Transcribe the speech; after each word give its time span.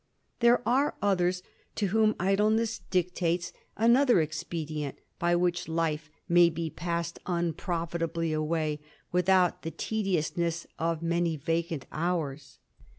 "Riere 0.41 0.63
are 0.65 0.95
others 1.03 1.43
to 1.75 1.89
whom 1.89 2.15
idleness 2.19 2.79
dictates 2.89 3.53
another 3.77 4.15
294 4.15 4.15
THE 4.15 4.15
IDLER. 4.15 4.21
expedient, 4.23 4.97
by 5.19 5.35
which 5.35 5.67
life 5.67 6.09
may 6.27 6.49
be 6.49 6.71
passed 6.71 7.19
unprofit 7.27 8.79
without 9.11 9.61
the 9.61 9.69
tediousness 9.69 10.65
of 10.79 11.03
many 11.03 11.35
vacant 11.37 11.85
hours. 11.91 12.57